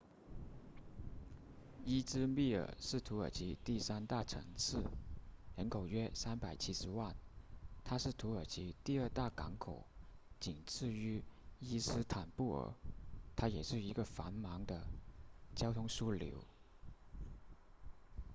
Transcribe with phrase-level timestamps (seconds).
[1.85, 4.77] 伊兹密尔是土耳其第三大城市
[5.55, 7.15] 人口约370万
[7.83, 9.85] 它是土耳其第二大港口
[10.39, 11.21] 仅次于
[11.59, 12.73] 伊斯坦布尔
[13.35, 14.87] 它也是一个繁忙的
[15.55, 16.33] 交通枢纽